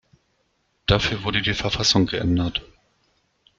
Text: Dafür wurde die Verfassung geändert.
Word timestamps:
Dafür 0.87 1.21
wurde 1.23 1.43
die 1.43 1.53
Verfassung 1.53 2.07
geändert. 2.07 2.63